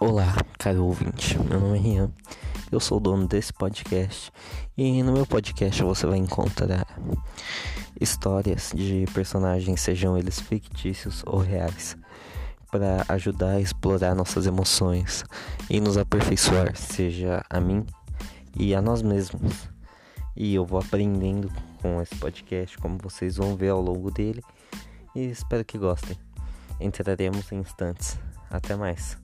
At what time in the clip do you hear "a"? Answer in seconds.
13.56-13.60, 17.50-17.60, 18.76-18.80